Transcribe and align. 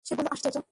সে 0.05 0.13
বলল, 0.17 0.27
আশ্চর্য! 0.31 0.57